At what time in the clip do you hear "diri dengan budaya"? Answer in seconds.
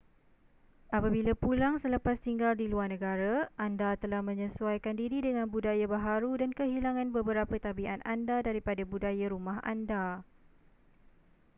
5.01-5.85